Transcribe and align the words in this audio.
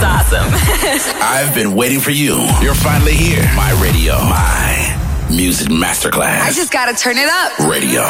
was 0.00 0.32
awesome. 0.32 0.48
I've 1.22 1.54
been 1.54 1.74
waiting 1.74 2.00
for 2.00 2.10
you. 2.10 2.36
You're 2.62 2.74
finally 2.74 3.14
here. 3.14 3.42
My 3.54 3.72
radio. 3.82 4.14
My 4.24 4.96
music 5.28 5.68
masterclass. 5.68 6.42
I 6.42 6.52
just 6.52 6.72
gotta 6.72 6.94
turn 6.94 7.16
it 7.18 7.28
up. 7.28 7.58
Radio. 7.58 8.04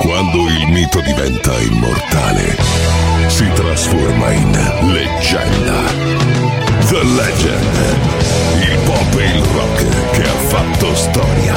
Quando 0.00 0.48
il 0.48 0.68
mito 0.68 1.00
diventa 1.00 1.58
immortale, 1.60 2.56
si 3.28 3.48
trasforma 3.54 4.30
in 4.32 4.52
leggenda. 4.92 5.80
The 6.88 7.04
Legend. 7.04 8.00
Il 8.62 8.78
pop 8.84 9.18
e 9.18 9.24
il 9.24 9.42
rock 9.42 10.10
che 10.12 10.22
ha 10.22 10.38
fatto 10.48 10.94
storia. 10.94 11.54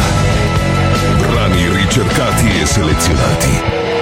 Brani 1.17 1.67
ricercati 1.69 2.59
e 2.61 2.65
selezionati 2.65 3.84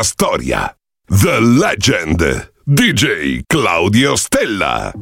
La 0.00 0.04
storia. 0.04 0.74
The 1.08 1.40
Legend, 1.40 2.50
DJ 2.66 3.42
Claudio 3.46 4.16
Stella. 4.16 4.92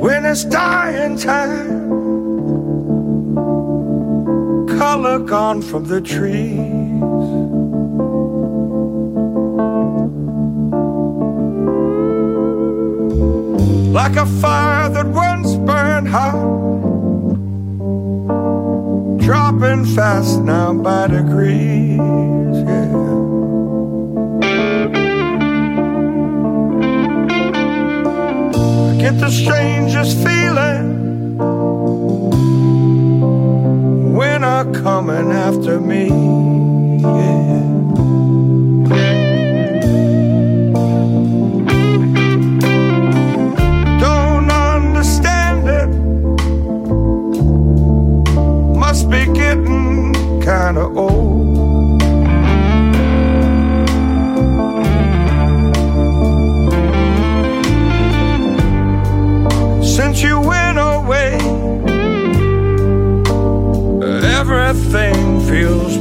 When 0.00 0.24
it's 0.24 0.44
dying 0.44 1.18
time 1.18 1.68
color 4.78 5.18
gone 5.18 5.60
from 5.60 5.84
the 5.84 6.00
trees. 6.00 6.77
Like 13.98 14.14
a 14.14 14.26
fire 14.26 14.88
that 14.90 15.06
once 15.06 15.56
burned 15.56 16.06
hot, 16.06 16.38
dropping 19.18 19.86
fast 19.86 20.40
now 20.40 20.72
by 20.72 21.08
degrees. 21.08 21.98
Yeah. 21.98 22.94
I 28.86 28.96
get 29.00 29.18
the 29.18 29.30
strangest 29.30 30.16
feeling 30.24 31.36
when 34.14 34.44
are 34.44 34.64
coming 34.74 35.32
after 35.32 35.80
me. 35.80 36.67
Kinda 50.78 51.00
old. 51.00 52.02
Since 59.84 60.22
you 60.22 60.40
went 60.40 60.78
away 60.78 61.38
everything 64.40 65.40
feels 65.40 65.97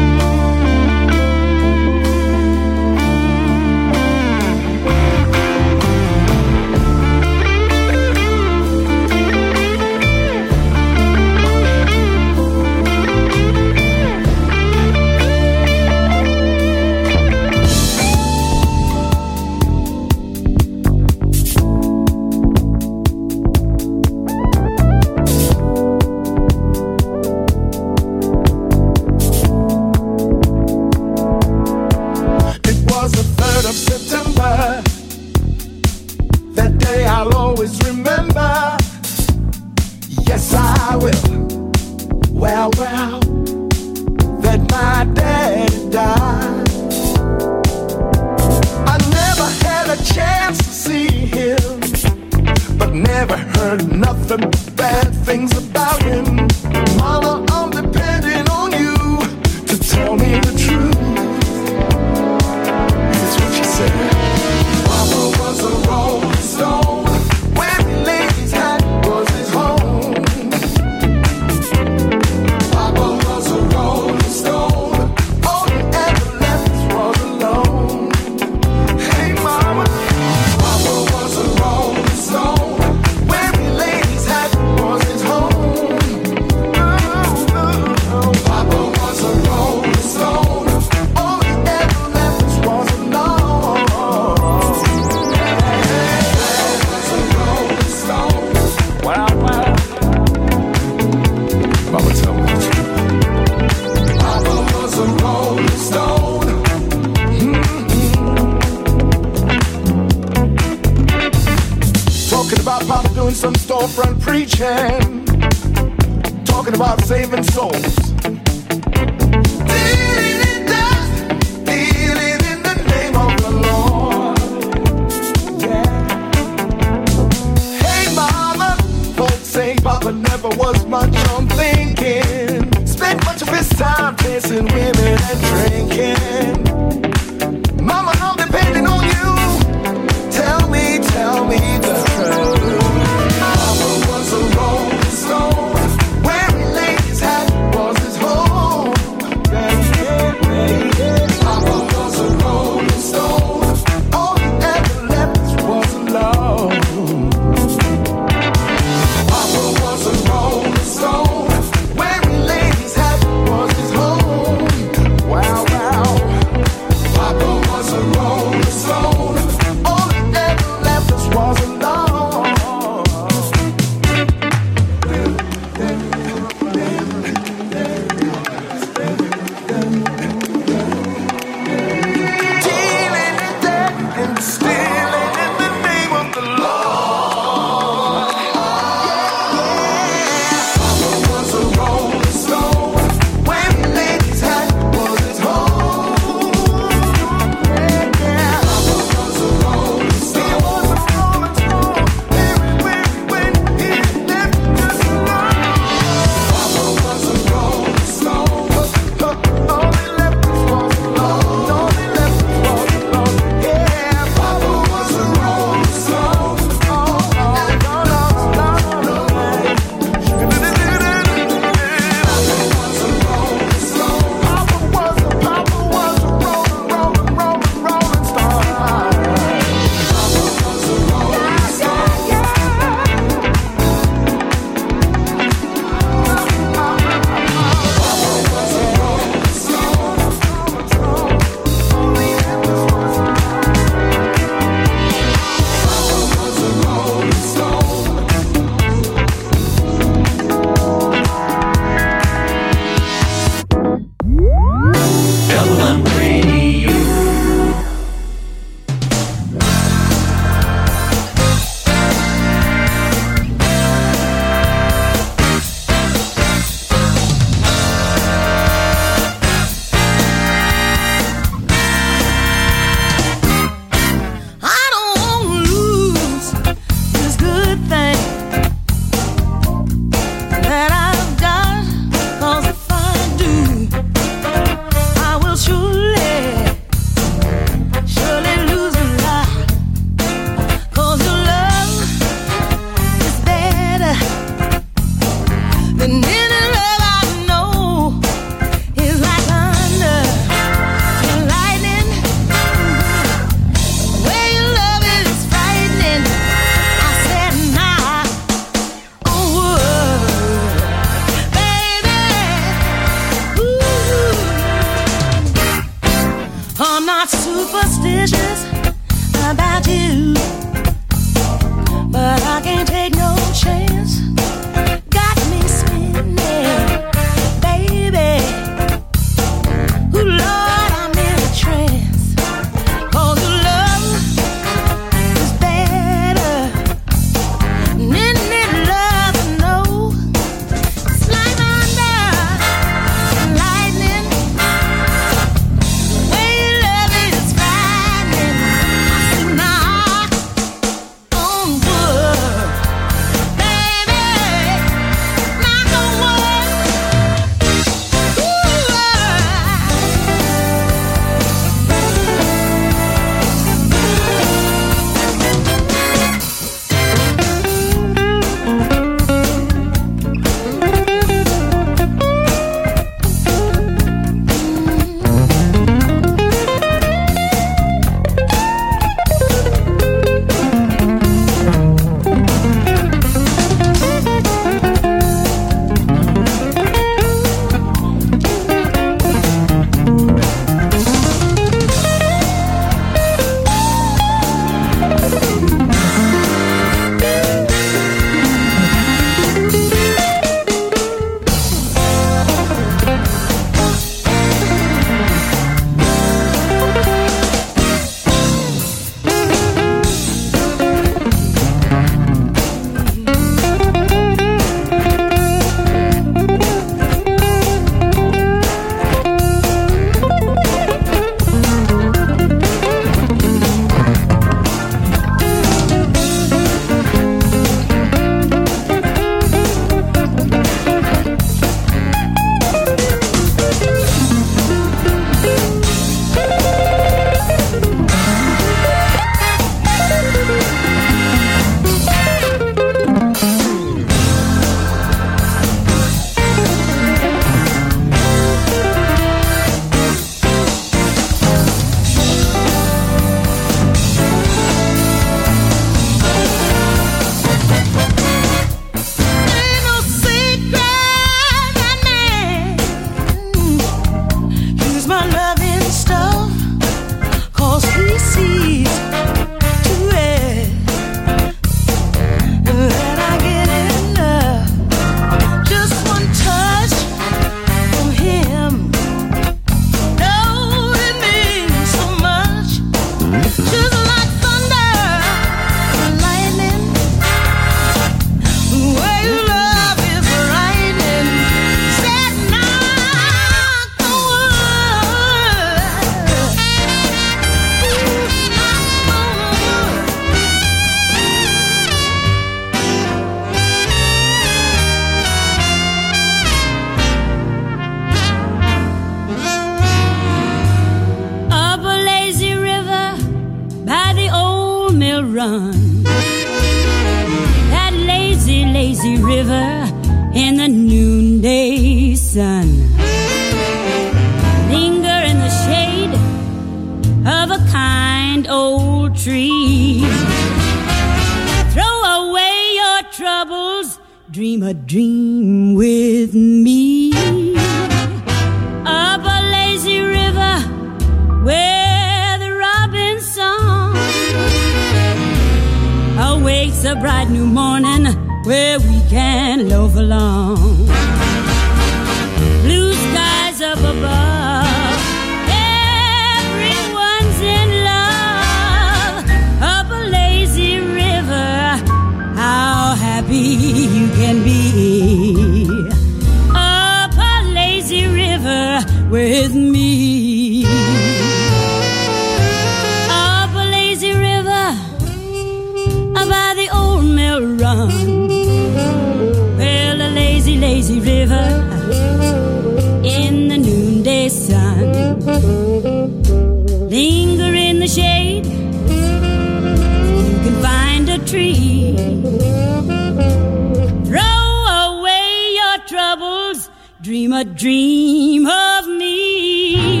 Dream 597.02 597.32
a 597.34 597.44
dream 597.44 598.46
of 598.46 598.88
me, 598.88 600.00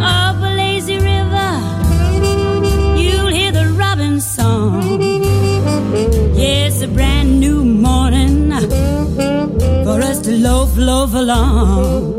of 0.00 0.42
a 0.42 0.54
lazy 0.56 0.96
river. 0.96 1.50
You'll 2.96 3.28
hear 3.28 3.52
the 3.52 3.74
robin 3.78 4.20
song. 4.20 5.02
Yes, 6.34 6.82
a 6.82 6.88
brand 6.88 7.38
new 7.38 7.64
morning 7.64 8.50
for 9.84 10.00
us 10.00 10.20
to 10.20 10.32
loaf, 10.32 10.74
loaf 10.76 11.12
along. 11.14 12.18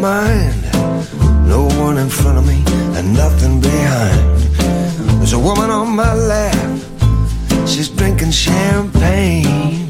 Woman 0.00 0.76
in 1.98 2.08
front 2.10 2.38
of 2.38 2.46
me 2.46 2.62
and 2.96 3.14
nothing 3.14 3.60
behind. 3.60 4.40
There's 5.18 5.32
a 5.32 5.38
woman 5.38 5.70
on 5.70 5.94
my 5.96 6.14
lap, 6.14 6.80
she's 7.66 7.88
drinking 7.88 8.32
champagne. 8.32 9.88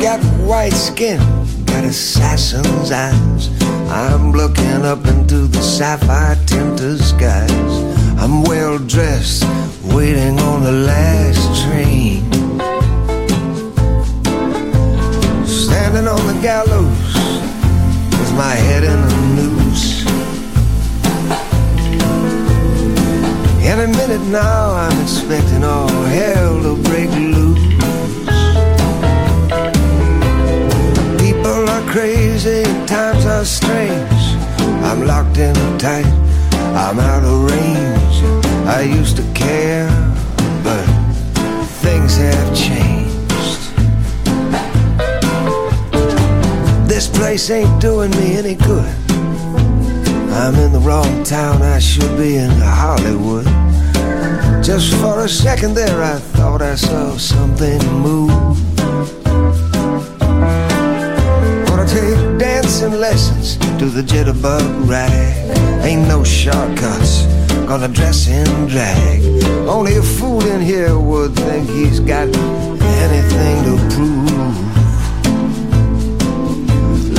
Got 0.00 0.20
white 0.48 0.72
skin, 0.72 1.18
got 1.64 1.84
assassin's 1.84 2.90
eyes. 2.90 3.50
I'm 3.90 4.32
looking 4.32 4.84
up 4.84 5.06
into 5.06 5.46
the 5.46 5.62
sapphire 5.62 6.36
tinted 6.46 7.00
skies. 7.00 7.74
I'm 8.18 8.42
well 8.44 8.78
dressed, 8.78 9.44
waiting 9.94 10.38
on 10.40 10.62
the 10.64 10.72
last 10.72 11.44
train. 11.62 12.22
Standing 15.46 16.08
on 16.08 16.26
the 16.26 16.38
gallows 16.42 16.95
my 18.36 18.54
head 18.54 18.84
in 18.84 18.98
a 18.98 19.16
noose. 19.34 20.04
Any 23.64 23.86
minute 23.96 24.26
now, 24.28 24.74
I'm 24.74 25.02
expecting 25.02 25.64
all 25.64 25.88
hell 25.88 26.62
to 26.62 26.76
break 26.82 27.10
loose. 27.10 27.64
People 31.18 31.68
are 31.74 31.84
crazy, 31.90 32.64
times 32.86 33.24
are 33.24 33.44
strange. 33.44 34.24
I'm 34.84 35.06
locked 35.06 35.38
in 35.38 35.54
tight, 35.78 36.06
I'm 36.84 36.98
out 36.98 37.24
of 37.24 37.50
range. 37.50 38.16
I 38.66 38.82
used 38.82 39.16
to 39.16 39.24
care, 39.32 39.88
but 40.62 40.84
things 41.80 42.16
have 42.18 42.54
changed. 42.54 43.05
This 46.96 47.08
place 47.08 47.50
ain't 47.50 47.78
doing 47.78 48.10
me 48.12 48.36
any 48.38 48.54
good. 48.54 48.94
I'm 50.32 50.54
in 50.54 50.72
the 50.72 50.80
wrong 50.82 51.24
town, 51.24 51.60
I 51.60 51.78
should 51.78 52.16
be 52.16 52.38
in 52.38 52.48
Hollywood. 52.48 53.44
Just 54.64 54.94
for 54.94 55.20
a 55.20 55.28
second 55.28 55.74
there, 55.74 56.02
I 56.02 56.18
thought 56.18 56.62
I 56.62 56.74
saw 56.74 57.18
something 57.18 57.78
move. 58.00 58.30
Gonna 61.68 61.86
take 61.86 62.38
dancing 62.38 62.92
lessons 62.92 63.58
to 63.78 63.90
the 63.90 64.00
jitterbug 64.00 64.88
rag. 64.88 65.84
Ain't 65.84 66.08
no 66.08 66.24
shortcuts, 66.24 67.26
gonna 67.68 67.88
dress 67.88 68.26
in 68.26 68.68
drag. 68.68 69.20
Only 69.68 69.96
a 69.98 70.02
fool 70.02 70.42
in 70.46 70.62
here 70.62 70.98
would 70.98 71.36
think 71.36 71.68
he's 71.68 72.00
got 72.00 72.34
anything 73.04 73.64
to 73.66 73.94
prove. 73.94 74.65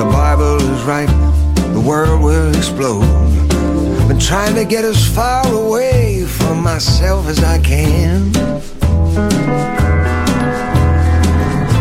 The 0.00 0.06
Bible 0.06 0.56
is 0.56 0.82
right, 0.84 1.12
the 1.74 1.80
world 1.80 2.22
will 2.22 2.56
explode. 2.56 3.04
Been 4.08 4.18
trying 4.18 4.54
to 4.54 4.64
get 4.64 4.82
as 4.82 5.06
far 5.14 5.46
away 5.52 6.24
from 6.24 6.62
myself 6.62 7.28
as 7.28 7.44
I 7.44 7.58
can. 7.58 8.32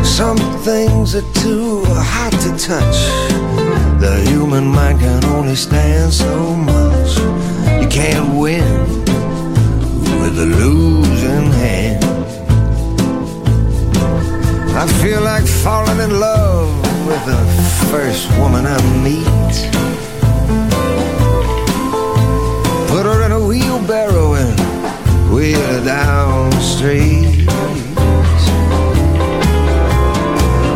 Some 0.04 0.38
things 0.68 1.16
are 1.16 1.28
too 1.34 1.86
hot 1.86 2.34
to 2.44 2.52
touch. 2.70 3.00
The 4.02 4.22
human 4.28 4.66
mind 4.68 5.00
can 5.00 5.24
only 5.24 5.56
stand 5.56 6.12
so 6.12 6.54
much. 6.54 7.18
You 7.82 7.88
can't 7.88 8.38
win 8.38 8.84
with 10.20 10.36
a 10.46 10.50
losing 10.62 11.52
hand. 11.64 12.04
I 14.76 14.86
feel 15.02 15.22
like 15.22 15.48
falling 15.48 16.02
in 16.02 16.20
love 16.20 16.89
with 17.10 17.26
the 17.26 17.44
first 17.90 18.30
woman 18.38 18.66
I 18.68 18.78
meet. 19.02 19.56
Put 22.88 23.06
her 23.08 23.26
in 23.26 23.32
a 23.32 23.40
wheelbarrow 23.40 24.36
and 24.36 25.34
wheel 25.34 25.60
her 25.60 25.84
down 25.84 26.52
the 26.52 26.62
street. 26.62 27.48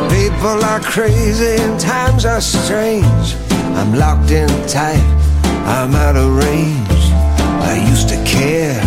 People 0.09 0.57
are 0.71 0.79
crazy 0.79 1.61
and 1.61 1.79
times 1.79 2.25
are 2.25 2.41
strange. 2.41 3.35
I'm 3.77 3.93
locked 3.93 4.31
in 4.31 4.49
tight, 4.67 5.05
I'm 5.77 5.93
out 5.93 6.15
of 6.15 6.35
range. 6.35 7.03
I 7.69 7.85
used 7.91 8.09
to 8.09 8.17
care, 8.25 8.81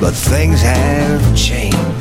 but 0.00 0.14
things 0.14 0.62
have 0.62 1.36
changed. 1.36 1.93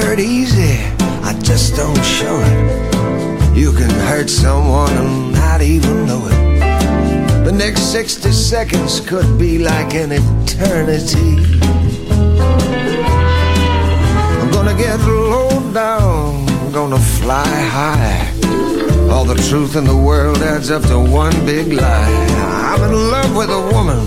Hurt 0.00 0.20
easy, 0.20 0.78
I 1.24 1.32
just 1.42 1.74
don't 1.74 2.04
show 2.04 2.36
it. 2.50 3.56
You 3.56 3.72
can 3.72 3.90
hurt 4.06 4.30
someone 4.30 4.92
and 4.92 5.32
not 5.32 5.60
even 5.60 6.06
know 6.06 6.22
it. 6.26 7.44
The 7.44 7.50
next 7.50 7.82
60 7.90 8.30
seconds 8.30 9.00
could 9.00 9.38
be 9.38 9.58
like 9.58 9.94
an 9.94 10.12
eternity. 10.12 11.30
I'm 14.40 14.50
gonna 14.52 14.76
get 14.76 15.00
low 15.00 15.72
down, 15.72 16.48
I'm 16.60 16.70
gonna 16.70 17.04
fly 17.18 17.54
high. 17.78 18.22
All 19.10 19.24
the 19.24 19.40
truth 19.48 19.74
in 19.74 19.84
the 19.84 19.96
world 19.96 20.38
adds 20.42 20.70
up 20.70 20.82
to 20.82 20.98
one 20.98 21.34
big 21.44 21.72
lie. 21.72 22.26
I'm 22.70 22.82
in 22.84 22.94
love 23.10 23.34
with 23.34 23.50
a 23.50 23.62
woman 23.74 24.00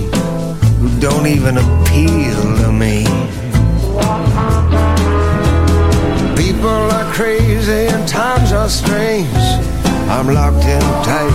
who 0.80 0.88
don't 1.01 1.27
even 1.27 1.58
appeal 1.58 2.39
to 2.62 2.71
me. 2.71 3.11
People 6.52 6.68
are 6.68 7.14
crazy 7.14 7.88
and 7.88 8.06
times 8.06 8.52
are 8.52 8.68
strange. 8.68 9.34
I'm 10.10 10.28
locked 10.28 10.66
in 10.66 10.82
tight, 11.02 11.32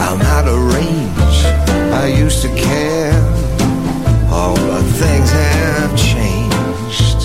I'm 0.00 0.22
out 0.22 0.48
of 0.48 0.72
range. 0.72 1.38
I 1.92 2.06
used 2.06 2.40
to 2.42 2.48
care, 2.56 3.12
but 4.30 4.82
things 5.02 5.30
have 5.30 5.94
changed. 5.98 7.20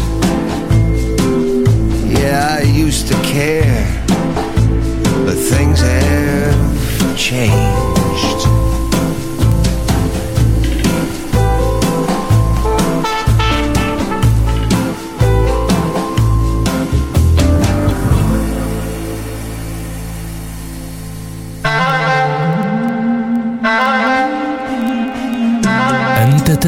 Yeah, 2.20 2.58
I 2.60 2.64
used 2.64 3.08
to 3.08 3.14
care, 3.24 4.04
but 5.26 5.38
things 5.38 5.80
have 5.80 7.18
changed. 7.18 8.62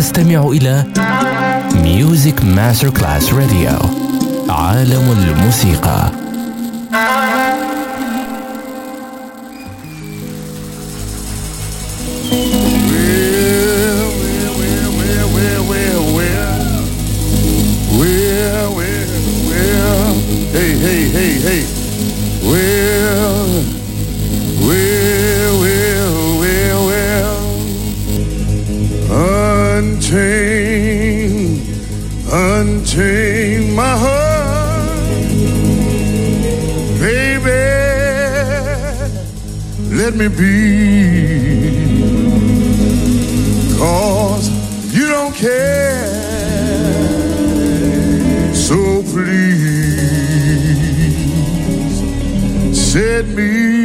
تستمع 0.06 0.48
إلى 0.48 0.84
ميوزك 1.76 2.44
ماستر 2.46 2.90
كلاس 2.90 3.34
راديو 3.34 3.80
عالم 4.50 5.12
الموسيقى. 5.12 6.25
let 40.06 40.16
me 40.16 40.28
be. 40.28 41.76
Cause 43.76 44.50
you 44.94 45.08
don't 45.08 45.34
care. 45.34 46.06
So 48.54 49.02
please, 49.02 49.98
set 52.92 53.26
me 53.30 53.85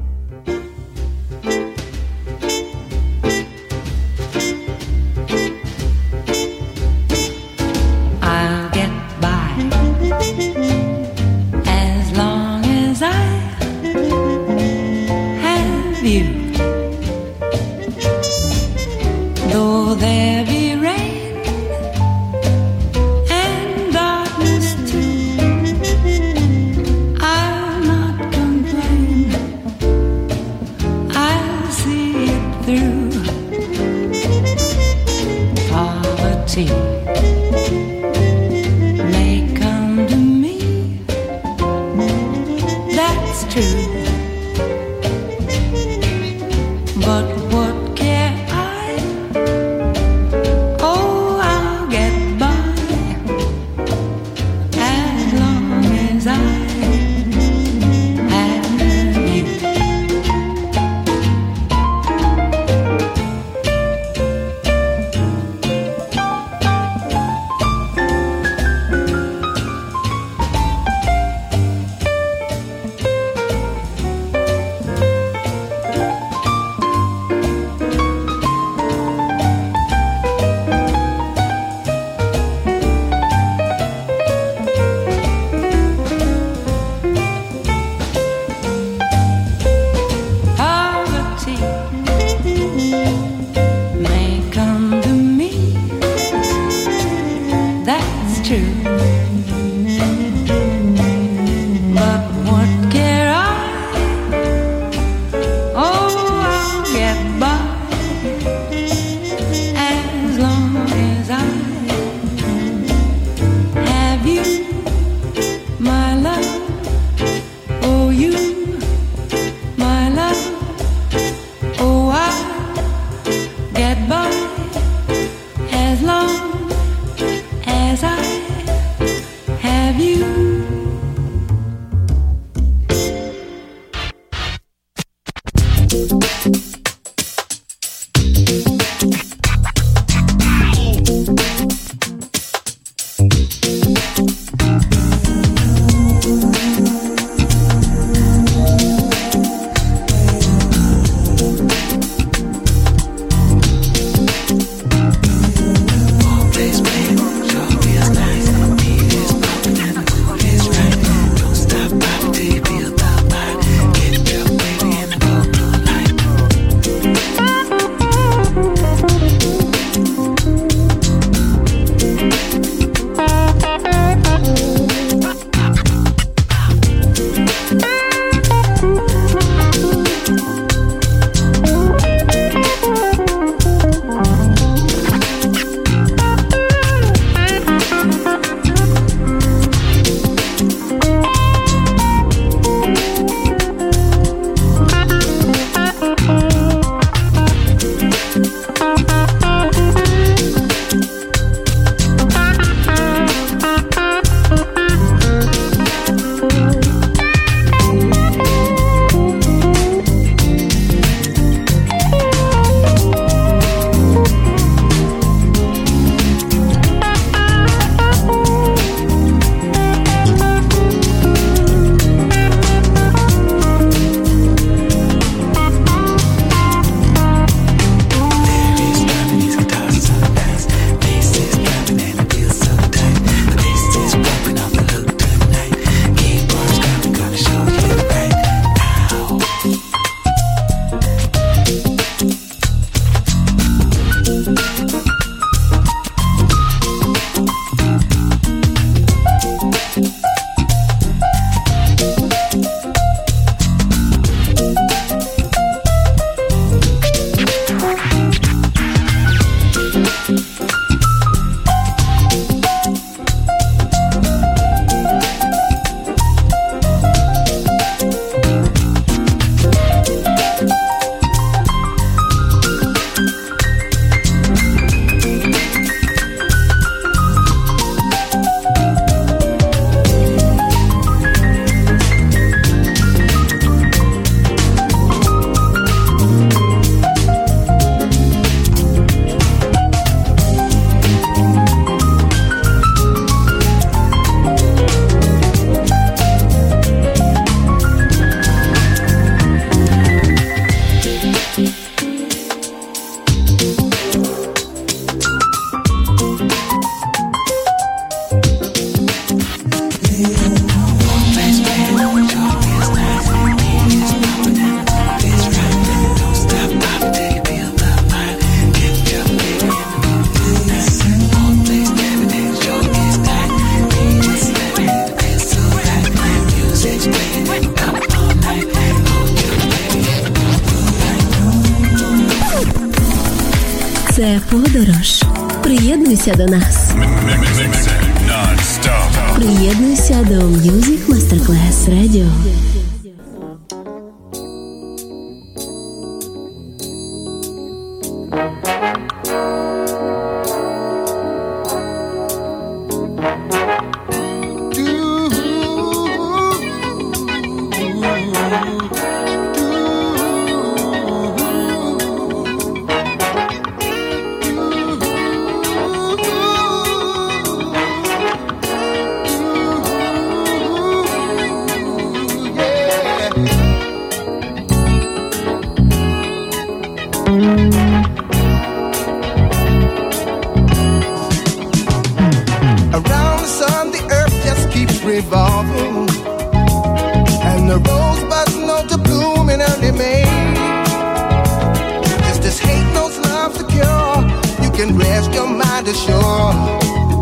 can 394.81 394.97
rest 394.97 395.31
your 395.31 395.47
mind 395.47 395.87
assured 395.87 396.55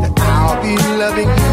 that 0.02 0.14
I'll 0.18 0.62
be 0.64 0.78
loving 0.98 1.28
you. 1.28 1.49